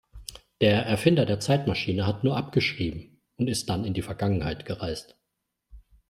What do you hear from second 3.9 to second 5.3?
die Vergangenheit gereist.